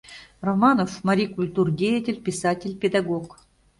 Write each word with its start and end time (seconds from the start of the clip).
Романов— 0.47 0.91
марий 1.07 1.29
культур 1.37 1.69
деятель, 1.81 2.19
писатель, 2.27 2.75
педагог. 2.75 3.37